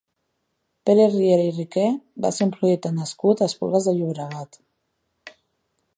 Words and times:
Pere 0.89 1.03
Riera 1.11 1.43
i 1.49 1.51
Riquer 1.57 1.85
va 2.25 2.33
ser 2.37 2.47
un 2.47 2.55
poeta 2.55 2.93
nascut 2.97 3.45
a 3.45 3.49
Esplugues 3.53 3.91
de 3.91 3.97
Llobregat. 3.99 4.63